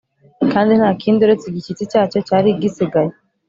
[0.51, 3.11] Kandi ntakindi uretse igishyitsi cyacyo cyari gisigaye